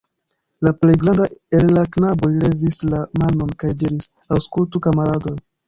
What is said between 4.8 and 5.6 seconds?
kamaradoj!